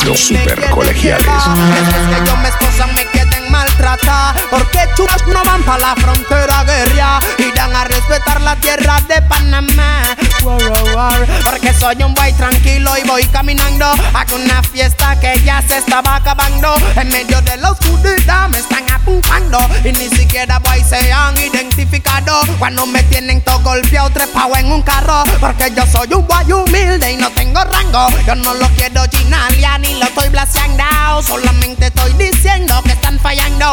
[0.05, 1.25] Los super colegiales.
[1.25, 6.63] Después que yo me esposa me queden maltratar Porque chulos no van pa' la frontera
[6.63, 13.25] guerra Irán a respetar la tierra de Panamá Porque soy un boy tranquilo y voy
[13.25, 16.73] caminando a una fiesta que ya se estaba acabando.
[16.95, 20.80] En medio de la oscuridad me están apuntando Y ni siquiera identificado
[22.59, 27.11] Cuando me tienen todo golpeado trepado en un carro Porque yo soy un boy humilde
[27.11, 30.71] y no tengo rango Yo no lo quiero ginalia ni lo estoy blaseando
[31.25, 33.71] Solamente estoy diciendo que están fallando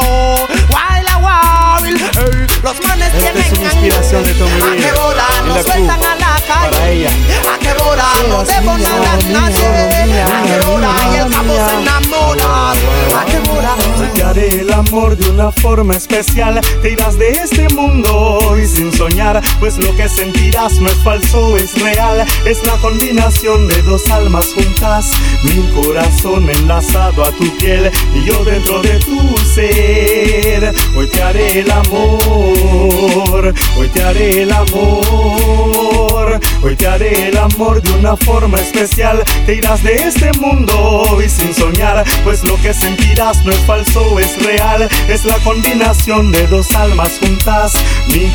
[0.48, 5.64] Wild a wild Los manes tienen es una inspiración de Tommy ¿A hora en nos
[5.64, 7.08] sueltan a la calle?
[7.08, 10.06] ¿A qué hora no Seas debo mía, nada a nadie?
[10.06, 11.68] mía, ¿A qué hora y el mía.
[11.68, 12.72] se enamora?
[12.72, 13.76] ¿A qué hora?
[14.14, 16.60] Te haré el amor de una forma especial.
[16.82, 19.40] Te irás de este mundo hoy sin soñar.
[19.60, 22.24] Pues lo que sentirás no es falso, es real.
[22.44, 25.10] Es la combinación de dos almas juntas.
[25.44, 30.74] Mi corazón enlazado a tu piel y yo dentro de tu ser.
[30.96, 33.54] Hoy te haré el amor.
[33.76, 36.40] Hoy te haré el amor.
[36.62, 39.22] Hoy te haré el amor de una forma especial.
[39.46, 40.76] Te irás de este mundo
[41.10, 42.04] hoy sin soñar.
[42.24, 44.88] Pues lo que sentirás no es falso, es real.
[45.08, 47.72] Es la combinación de dos almas juntas.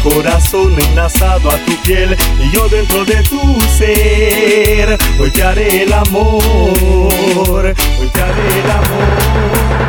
[0.04, 4.98] Corazón enlazado a tu piel y yo dentro de tu ser.
[5.20, 6.44] Hoy te haré el amor.
[7.66, 9.84] Hoy te haré el amor.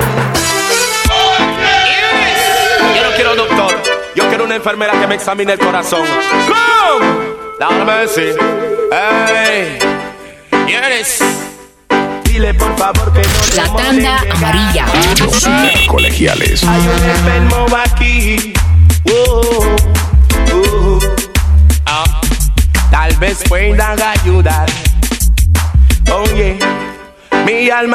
[2.97, 3.75] Yo no quiero doctor,
[4.15, 6.07] yo quiero una enfermera que me examine el corazón.
[6.47, 7.35] ¡Come!
[7.59, 8.33] Lord mercy.
[8.91, 9.79] Hey,
[10.67, 11.19] yes.
[12.25, 14.87] Dile por favor que no La tanda amarilla.
[15.21, 16.65] Los super colegiales.
[16.65, 17.67] Hay un enfermo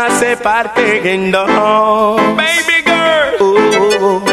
[0.07, 1.47] se parte en dos.
[2.35, 3.35] Baby girl.
[3.41, 4.23] Oh,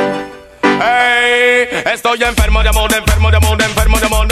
[0.63, 4.29] hey, estoy enfermo de amor, enfermo de amor, enfermo de amor.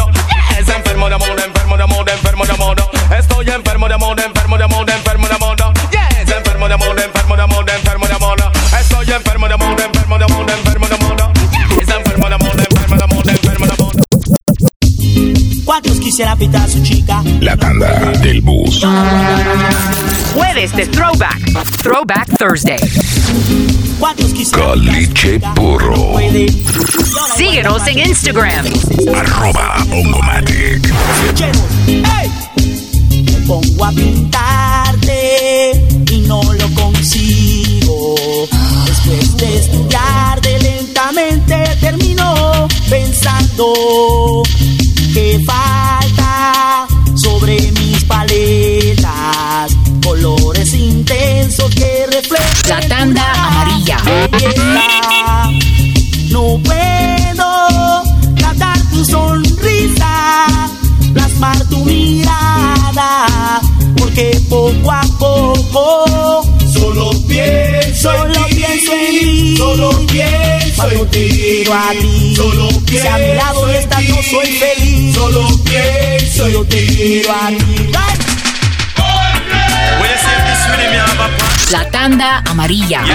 [0.59, 2.77] Es enfermo de amor, enfermo de amor, enfermo de amor.
[3.19, 5.57] Estoy enfermo de amor, enfermo de amor, enfermo de amor.
[5.91, 8.37] Yes, enfermo de amor, enfermo de amor, enfermo de amor.
[8.81, 11.17] Estoy enfermo de amor, enfermo de amor, enfermo de amor.
[11.81, 13.93] Enfermo de amor, enfermo de amor, enfermo de amor.
[15.65, 17.23] ¿Cuántos quisiera pintar a su chica?
[17.41, 18.85] La tanda del bus.
[20.35, 21.41] Jueves de Throwback.
[21.79, 22.81] Throwback Thursday.
[24.01, 26.19] ¿Cuántos quisiera Caliche Porro.
[27.37, 28.67] Síguenos en Instagram.
[29.15, 30.93] Arroba Ongomatic.
[31.87, 32.31] ¡Ey!
[33.11, 35.71] Me pongo a pintarte
[36.11, 38.17] y no lo consigo.
[38.87, 44.43] Después de estudiarte lentamente termino pensando
[45.15, 45.84] que falta
[56.31, 58.03] No puedo
[58.37, 60.47] tratar tu sonrisa,
[61.13, 63.61] plasmar tu mirada,
[63.97, 68.55] porque poco a poco Solo pienso solo en ti.
[68.57, 69.57] pienso en ti.
[69.57, 71.65] Solo pienso en ti.
[71.71, 75.15] a ti, Solo si a mi lado pienso en estás no soy feliz.
[75.15, 78.34] Solo pienso en te quiero a ti.
[81.71, 83.03] La tanda amarilla.
[83.05, 83.15] You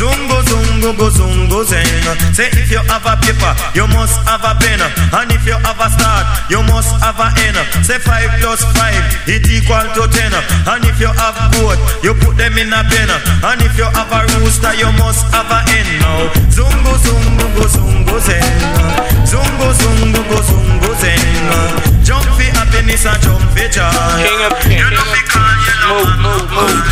[0.00, 0.24] want minute.
[0.24, 0.34] And you say after me done minute, me set it.
[0.34, 0.42] Zungo zungo go zungo zen.
[0.42, 1.86] Zungo zungo go zungo zen.
[2.34, 4.80] Say if you have a paper, you must have a pen.
[5.14, 7.56] And if you have a start, you must have a end.
[7.84, 10.34] Say five plus five, it equal to ten.
[10.66, 13.10] And if you have goat, you put them in a pen.
[13.44, 15.86] And if you have a rooster, you must have a hen.
[16.00, 18.42] Now zungo zungo go zungo zen.
[19.26, 21.20] Zungo zungo go zungo zen.
[22.02, 23.90] Jump for happiness and jump for joy.
[24.18, 26.82] King of You know me call you Move, move, move.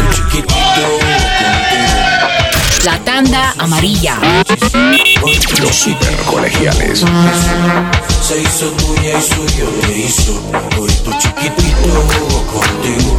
[2.84, 4.18] La tanda amarilla.
[5.60, 7.04] Los super colegiales.
[8.20, 10.32] Se hizo tuya y suyo te hizo.
[10.80, 12.06] Hoy tu chiquitito
[12.52, 13.12] contigo.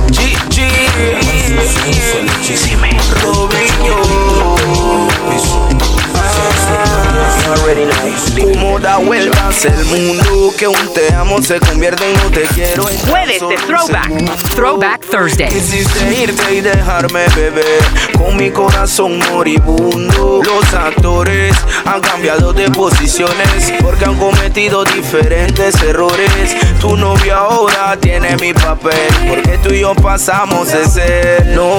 [8.42, 12.84] Como da vueltas el mundo que un te amo se convierte en un te quiero
[12.84, 14.56] Jueves de Throwback.
[14.56, 15.50] Throwback Thursday.
[15.50, 17.84] Quisiste irte y dejarme beber
[18.18, 20.42] con mi corazón moribundo.
[20.44, 21.56] Los actores
[21.86, 26.56] han cambiado de posiciones porque han cometido diferentes errores.
[26.80, 28.94] Tu novio ahora tiene mi papel
[29.28, 31.73] porque tú y yo pasamos de ser novios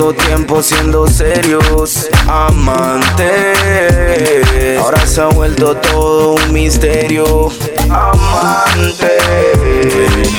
[0.00, 3.28] tanto tiempo siendo serios amantes,
[4.78, 7.52] ahora se ha vuelto todo un misterio.
[7.90, 9.18] Amante,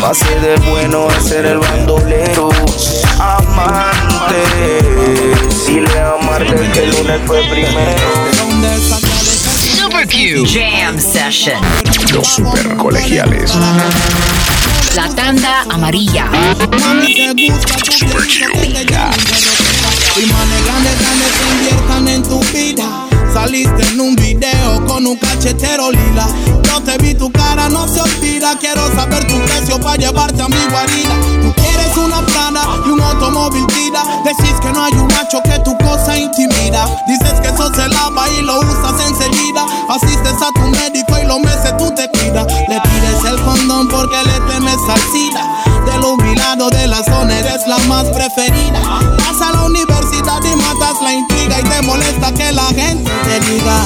[0.01, 2.49] pase de bueno a ser el bandolero.
[3.19, 4.41] Amante,
[5.67, 8.01] dile a Marte que el lunes fue primero.
[9.75, 10.43] Super Q.
[10.47, 11.61] Jam Session.
[12.11, 13.53] Los super colegiales.
[14.95, 16.25] La tanda amarilla.
[16.59, 17.15] Super Y
[20.25, 23.07] manes grandes, grandes se inviertan en tu vida.
[23.33, 26.27] Saliste en un video con un cachetero lila.
[26.63, 28.57] Yo te vi tu cara, no se olvida.
[28.59, 31.15] Quiero saber tu precio para llevarte a mi guarida.
[31.41, 31.53] Tú
[31.91, 34.03] quieres una Prada y un automóvil tira.
[34.23, 36.85] Decís que no hay un macho que tu cosa intimida.
[37.07, 39.65] Dices que eso se lava y lo usas enseguida.
[39.89, 42.47] Asistes a tu médico y los meses tú te cuidas.
[42.67, 45.63] Le pides el condón porque le temes al SIDA.
[45.85, 48.79] Del jubilado de la zona eres la más preferida.
[49.17, 53.39] Vas a la universidad y matas la intriga y te molesta que la gente te
[53.39, 53.81] diga.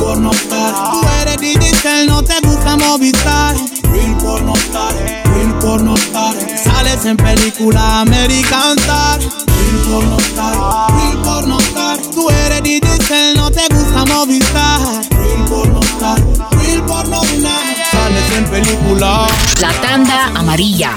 [0.00, 0.90] Pornostar, real pornostar.
[0.92, 3.54] Tú eres digital, no te gusta Movistar.
[3.92, 6.34] Real pornostar, real pornostar.
[6.64, 9.20] Sales en película American Star.
[9.20, 10.54] Real pornostar,
[10.96, 11.98] real pornostar.
[12.14, 14.80] Tú eres digital, no te gusta Movistar.
[15.10, 16.18] Real pornostar,
[16.52, 17.62] real pornostar.
[17.90, 19.26] Sales en película.
[19.60, 20.96] La tanda amarilla.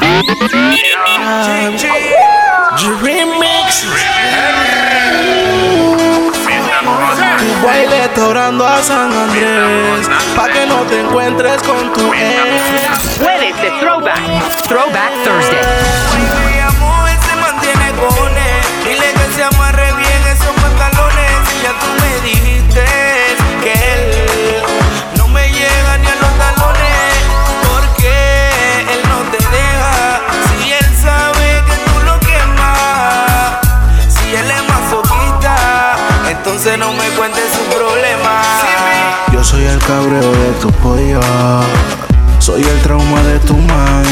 [8.03, 10.09] Está orando a San Andrés.
[10.35, 13.17] Pa' que no te encuentres con tu ex.
[13.17, 14.67] Jueves de Throwback.
[14.67, 16.42] Throwback Thursday.
[39.87, 41.19] Cabreo de tu pollo.
[42.39, 44.05] Soy el trauma de tu man.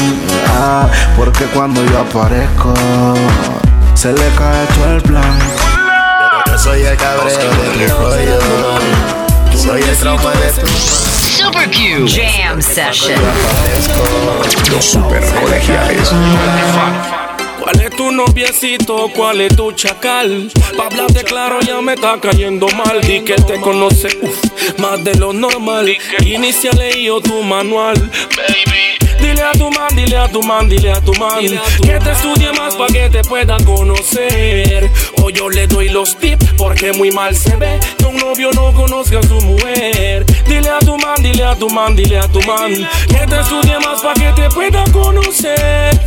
[0.48, 2.72] ah, porque cuando yo aparezco,
[3.94, 5.38] se le cae todo el plan.
[6.46, 8.38] Yo soy el cabreo de tu pollo.
[9.56, 12.06] Soy el trauma de tu Super Q.
[12.08, 13.20] Jam Session.
[14.70, 16.12] Los super colegiales.
[17.92, 19.10] ¿Cuál es tu noviecito?
[19.14, 20.50] ¿Cuál es tu chacal?
[20.76, 23.00] Pa' hablarte claro ya me está cayendo mal.
[23.02, 25.94] Di que te conoce uf, más de lo normal.
[26.24, 27.98] Inicia leído tu manual,
[28.36, 28.92] baby.
[29.20, 31.40] Dile a tu man, dile a tu man, dile a tu man
[31.80, 34.90] Que te estudie más pa' que te pueda conocer
[35.22, 38.72] O yo le doy los tips porque muy mal se ve Que un novio no
[38.72, 42.42] conozca a su mujer Dile a tu man, dile a tu man, dile a tu
[42.42, 42.74] man
[43.08, 46.00] Que te estudie más pa' que te pueda conocer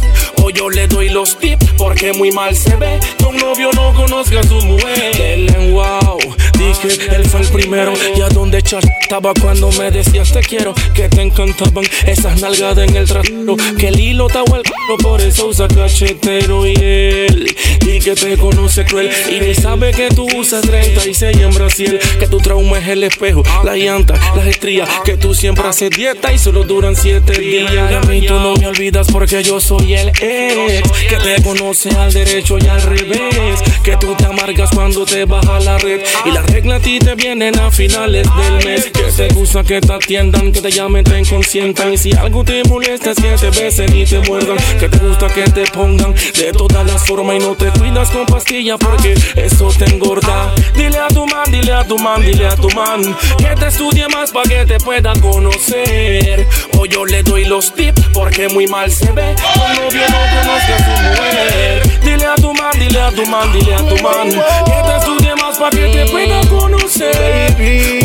[0.53, 4.39] Yo le doy los tips porque muy mal se ve que un novio no conozca
[4.39, 5.15] a su mujer.
[5.17, 6.17] Dele wow,
[6.57, 7.93] dije, él fue el primero.
[8.15, 12.95] Y a donde estaba cuando me decías te quiero, que te encantaban esas nalgadas en
[12.95, 13.55] el trasero.
[13.77, 16.65] Que el hilo estaba el culo, por eso usa cachetero.
[16.65, 19.11] Y él, y que te conoce cruel.
[19.29, 21.99] Y ni sabe que tú usas 36 en Brasil.
[22.19, 24.89] Que tu trauma es el espejo, la llanta, las estrías.
[25.03, 27.73] Que tú siempre haces dieta y solo duran 7 días.
[27.73, 32.11] Y a mí tú no me olvidas porque yo soy el Que te conoce al
[32.11, 33.61] derecho y al revés.
[33.83, 36.01] Que tú te amargas cuando te baja la red.
[36.25, 38.85] Y las reglas a ti te vienen a finales del mes.
[38.85, 41.93] Que te gusta que te atiendan, que te llamen, te consientan.
[41.93, 44.57] Y si algo te molesta es que te y te muerdan.
[44.79, 48.25] Que te gusta que te pongan de todas las formas y no te cuidas con
[48.25, 50.53] pastilla porque eso te engorda.
[50.75, 54.07] Dile a tu man, dile a tu man, dile a tu man que te estudie
[54.09, 56.47] más para que te pueda conocer.
[56.77, 59.35] O yo le doy los tips porque muy mal se ve.
[59.55, 61.99] Un novio no conoce a su mujer.
[62.01, 65.35] Dile a tu man, dile a tu man, dile a tu man que te estudie
[65.35, 67.55] más para que te pueda conocer.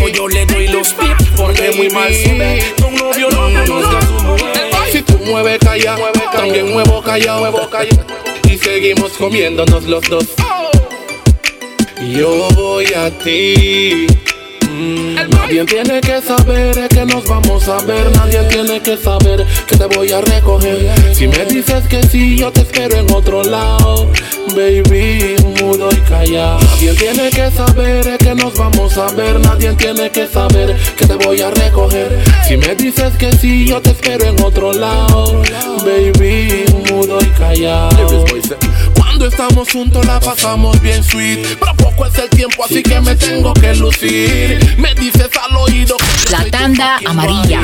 [0.03, 2.75] O yo le doy los tips porque muy mal se ve.
[2.87, 4.71] Un novio no conoce a su mujer.
[4.93, 5.97] Si tú mueves calla,
[6.33, 8.05] también muevo calla, muevo calla.
[8.51, 10.27] Y seguimos comiéndonos los dos.
[12.01, 14.07] Yo voy a ti.
[14.81, 18.11] Nadie tiene que saber que nos vamos a ver.
[18.17, 20.91] Nadie tiene que saber que te voy a recoger.
[21.13, 24.11] Si me dices que sí, yo te espero en otro lado.
[24.57, 26.59] Baby, mudo y callado.
[26.61, 29.39] Nadie tiene que saber que nos vamos a ver.
[29.41, 32.19] Nadie tiene que saber que te voy a recoger.
[32.49, 35.43] Si me dices que sí, yo te espero en otro lado.
[35.85, 38.25] Baby, mudo y callado.
[39.21, 41.59] Cuando estamos juntos la pasamos bien sweet.
[41.59, 44.77] Pero poco es el tiempo, así que me tengo que lucir.
[44.79, 47.61] Me dices al oído que La tanda amarilla.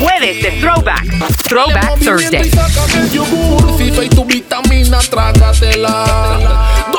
[0.00, 1.06] Jueves de Throwback.
[1.44, 2.50] Throwback Thursday.
[2.50, 6.89] Sácame el yogur, si soy tu vitamina, trágatela.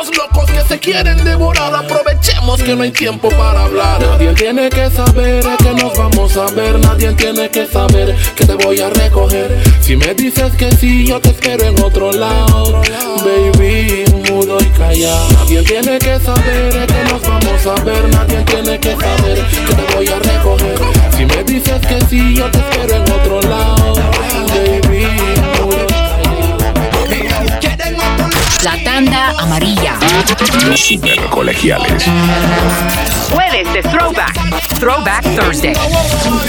[0.82, 4.01] Quieren devorar, aprovechemos que no hay tiempo para hablar.
[4.01, 8.55] Nadie tiene que saber que nos vamos a ver, nadie tiene que saber que te
[8.55, 9.57] voy a recoger.
[9.79, 12.82] Si me dices que sí, yo te espero en otro lado.
[13.23, 15.27] Baby, mudo y callado.
[15.34, 19.95] Nadie tiene que saber que nos vamos a ver, nadie tiene que saber que te
[19.95, 20.79] voy a recoger.
[21.15, 23.93] Si me dices que sí, yo te espero en otro lado.
[24.47, 25.05] Baby,
[28.64, 29.97] La tanda amarilla.
[30.68, 32.05] Los super colegiales.
[33.32, 34.36] Jueves de Throwback.
[34.80, 35.74] Throwback Thursday.
[35.74, 36.39] Welcome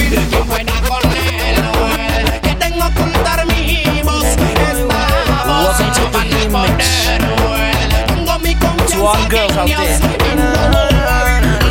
[5.94, 6.18] to the
[8.06, 9.98] Pongo mi confianza To all girls out there.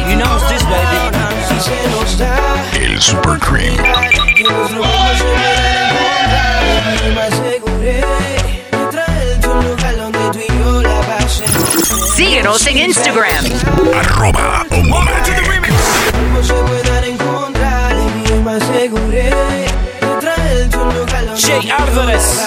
[0.10, 0.98] You know it's this, baby.
[2.84, 3.78] El Super Cream.
[12.16, 13.46] Síguenos en Instagram.
[13.96, 14.66] Arroba.
[21.38, 22.38] Jay Álvarez.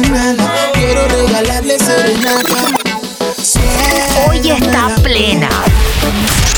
[0.00, 0.70] Nada.
[0.74, 2.56] Quiero regalarle serenata.
[4.26, 5.48] Hoy está plena.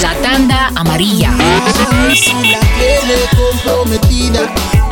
[0.02, 1.30] La tanda amarilla.
[1.38, 4.40] Ay, si la quiere comprometida,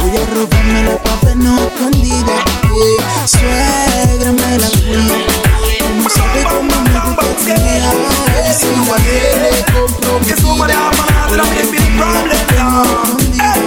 [0.01, 2.45] voy a robarme la papa no escondida.
[2.75, 3.27] Yeah.
[3.27, 5.13] Suegra me la fui.
[6.03, 7.91] No sabe cómo me gusta fría.
[8.35, 11.73] Ay, si la quiere comprometida, voy a robarme la papa
[12.59, 13.59] no escondida.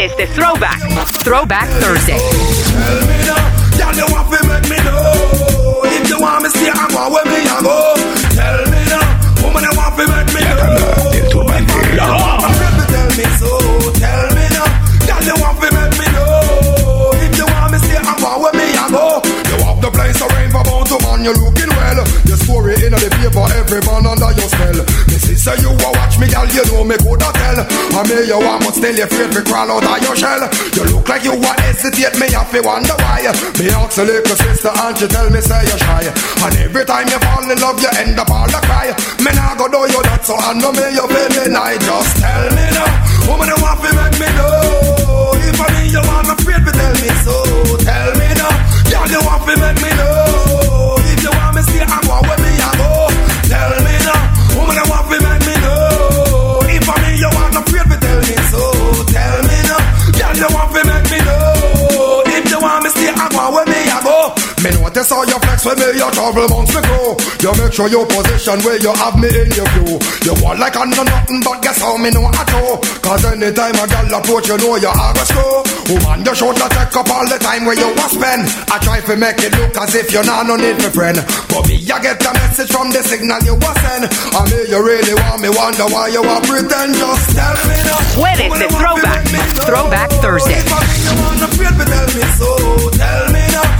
[0.00, 0.80] Jueves de Throwback.
[1.24, 2.16] Throwback Thursday.
[3.76, 5.82] Girl, you want to make me know.
[5.84, 7.92] If you want me I'm where me a go.
[8.32, 11.12] Tell me now Woman, want to make me know.
[11.12, 13.52] You want to tell me so
[14.00, 14.72] Tell me now
[15.60, 17.12] to make me know.
[17.20, 19.20] If you want me I'm where me a go.
[19.52, 20.16] You the place
[21.04, 21.24] man.
[21.24, 21.69] You looking
[22.30, 24.78] well Your story in the paper Every man under your spell.
[25.10, 28.38] Me say you a watch me, girl You know me coulda tell I mean you
[28.38, 30.42] want but still you afraid to crawl out of your shell.
[30.78, 33.26] You look like you want hesitate Me have to wonder why.
[33.58, 36.06] Me ask a little sister And she tell me say you shy.
[36.46, 38.94] And every time you fall in love You end up all the cry.
[39.18, 42.14] Me nah go do you that So I know me you feel me night Just
[42.22, 42.90] tell me now
[43.26, 45.34] Woman you want to make me know?
[45.50, 47.34] If I mean you want me afraid to tell me so.
[47.82, 48.54] Tell me now
[48.86, 50.19] Girl you want to make me know
[65.08, 67.16] vex with me, your trouble months grow.
[67.40, 69.96] You make sure your position where you have me in your view.
[70.24, 72.78] You want like I know nothing, but guess how me know at all.
[73.00, 75.64] Cause anytime a girl approach, you know you are a screw.
[75.88, 78.44] Woman, you should not take up all the time where you was spend.
[78.68, 81.16] I try to make it look as if you're not no need for friend.
[81.48, 84.04] But me, I get a message from the signal you was send.
[84.36, 86.94] I mean, you really want me, wonder why you want pretend.
[86.94, 88.00] Just tell me now.
[88.20, 89.24] Jueves de Throwback.
[89.64, 90.60] Throwback Thursday.
[90.60, 92.50] You wanna me, tell me so.
[92.92, 93.00] Tell me now.
[93.00, 93.00] Girl, you want to make me know.
[93.00, 93.00] Síguenos en Instagram.
[93.00, 93.00] You wanna feel me, tell me so.
[93.00, 93.79] Tell me now.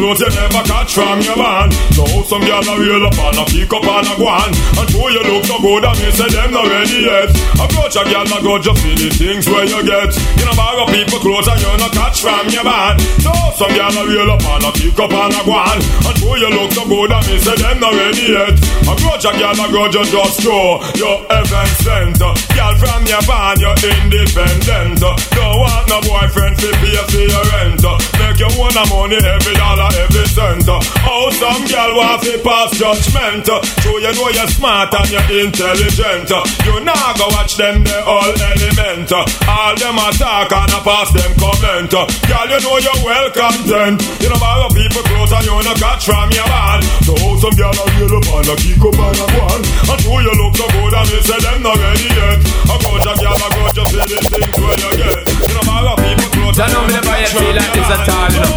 [0.00, 1.68] clothes, you never catch from your man.
[1.92, 4.50] So some girl a reel up and a pick up and a go on.
[4.80, 7.28] And show you look so good and me say them not ready yet.
[7.60, 10.10] Approach a girl and go just see the things where you get.
[10.40, 12.96] You know borrow people clothes and you not catch from your man.
[13.20, 15.78] So some girl a reel up and a pick up and a go on.
[16.08, 18.56] And show you look so good and me say them not ready yet.
[18.88, 22.16] Approach a girl and go just just show your heaven sent.
[22.16, 25.04] Girl from your band, you're independent.
[25.04, 27.84] Don't want no boyfriend to pay for your rent.
[28.16, 30.66] Make you own money every dollar, every cent.
[30.68, 33.46] Oh, some girl want to pass judgment.
[33.46, 36.30] So you know you're smart and you're intelligent.
[36.66, 39.10] You now go watch them, they all element.
[39.10, 41.90] All them attack and I pass them comment.
[41.90, 43.98] Girl, you know you're well content.
[44.20, 46.84] You know borrow people close and you know catch from your band.
[47.06, 49.62] So some girl are real up and a kick up and a one.
[49.90, 52.40] And show you look so good and they say them not ready yet.
[52.70, 55.20] I go to girl, I go to say the things where you get.
[55.30, 58.40] You know borrow people Don't know me never yet feel like this at all, you
[58.40, 58.50] know.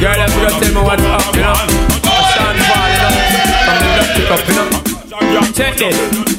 [0.00, 1.52] Girl, if you just tell me what's up, you know.
[1.52, 3.12] I stand fall, you know.
[3.68, 5.52] I'm the pick up, you know.
[5.52, 6.37] Check it.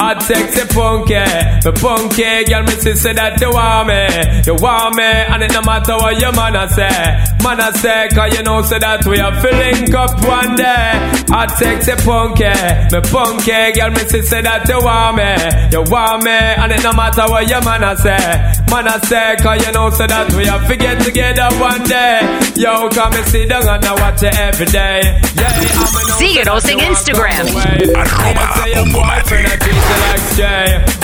[0.00, 1.12] Hot sexy funky,
[1.60, 4.08] the funky girl me see say that you want me,
[4.48, 6.88] you want me, and it no matter what your man a say,
[7.44, 10.96] man a say, cause you know say that we are filling up one day.
[11.28, 15.36] Hot sexy funky, me funky girl me see say that you want me,
[15.68, 18.16] you want me, and it no matter what your man a say,
[18.72, 22.24] man a say, cause you know say that we are get together one day.
[22.56, 25.20] Yo, come and sit down and I watch it every day.
[25.36, 27.46] Yeah, I'm Síguenos en Instagram.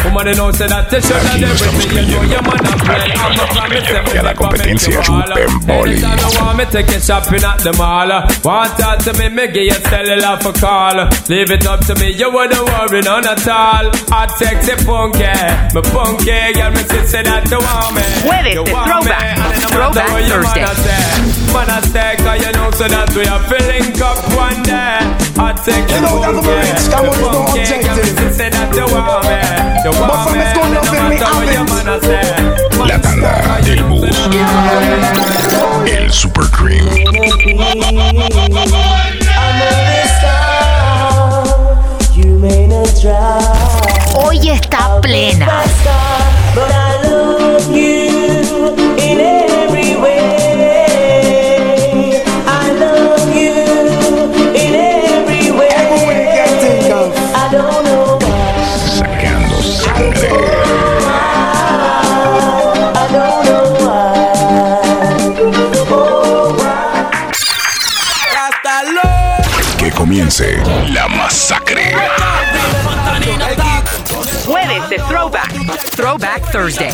[0.06, 2.08] Woman, you know, say that you should have everything.
[2.08, 3.10] You know, your man a play.
[3.10, 5.98] I'm a promise Que la competencia chupen boli.
[5.98, 8.08] Anytime you want me take you shopping at the mall.
[8.46, 11.10] Want talk to me, me give you cellular for call.
[11.28, 13.90] Leave it up to me, you wouldn't worry none at all.
[14.14, 15.26] Hot sexy funky,
[15.74, 18.06] me funky, girl, me say say that you want me.
[18.24, 19.04] Jueves de Throwback.
[19.04, 21.45] me, and it no Throwback matter what your man a Thursday.
[21.56, 21.66] Say.
[21.66, 25.00] Man a say, cause you know so that we are filling up one day.
[25.36, 28.34] Hot sexy You know come no objective.
[28.34, 29.40] say that you want me.
[29.84, 31.72] You But want from me, it's gonna and no offend me, matter what your I'm
[31.72, 32.28] man a say.
[32.76, 33.32] La tanda
[33.64, 34.16] del bus.
[35.90, 36.84] El Super Cream.
[44.14, 45.62] Hoy está plena.
[70.06, 70.56] Comience
[70.92, 71.92] la masacre.
[74.46, 75.52] Jueves de Throwback.
[75.96, 76.92] Throwback Thursday.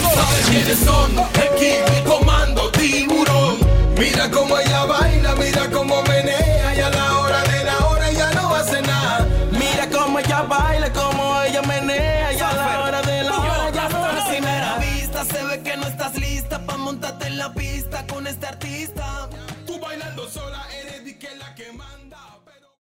[2.06, 3.58] comando tiburón.
[3.98, 8.30] Mira cómo ella baila, mira cómo menea y a la hora de la hora ya
[8.32, 9.28] no hace nada.
[9.52, 13.88] Mira cómo ella baila, cómo ella menea y a la hora de la hora ya
[13.90, 14.78] no A hace primera nada.
[14.78, 17.91] vista se ve que no estás lista pa' montarte en la pista.